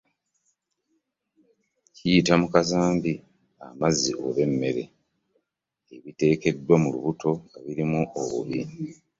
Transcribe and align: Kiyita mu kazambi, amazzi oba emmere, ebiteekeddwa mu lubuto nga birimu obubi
Kiyita 1.95 2.33
mu 2.41 2.47
kazambi, 2.53 3.11
amazzi 3.67 4.11
oba 4.25 4.39
emmere, 4.47 4.83
ebiteekeddwa 5.95 6.75
mu 6.83 6.87
lubuto 6.93 7.29
nga 7.47 7.57
birimu 7.65 8.01
obubi 8.21 8.59